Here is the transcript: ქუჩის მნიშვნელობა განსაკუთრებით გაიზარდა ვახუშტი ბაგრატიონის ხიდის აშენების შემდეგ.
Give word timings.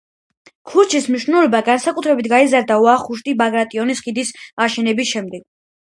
ქუჩის 0.69 1.07
მნიშვნელობა 1.15 1.59
განსაკუთრებით 1.67 2.31
გაიზარდა 2.33 2.77
ვახუშტი 2.85 3.37
ბაგრატიონის 3.43 4.05
ხიდის 4.07 4.33
აშენების 4.67 5.13
შემდეგ. 5.15 5.47